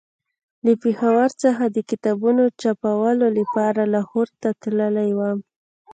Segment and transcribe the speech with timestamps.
[0.65, 5.37] له پېښور څخه د کتابونو چاپولو لپاره لاهور ته تللی وم.